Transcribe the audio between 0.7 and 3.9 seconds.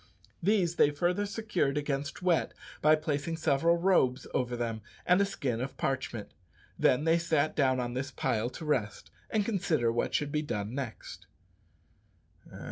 they further secured against wet by placing several